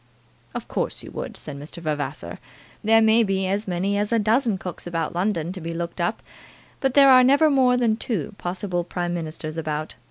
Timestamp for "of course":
0.55-1.03